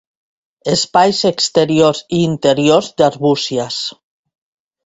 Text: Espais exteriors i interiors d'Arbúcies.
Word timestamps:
Espais 0.71 1.19
exteriors 1.31 2.01
i 2.21 2.23
interiors 2.31 2.91
d'Arbúcies. 3.03 3.81